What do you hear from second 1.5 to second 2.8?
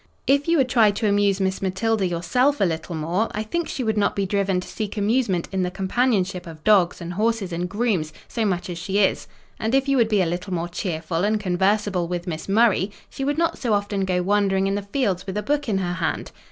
Matilda yourself a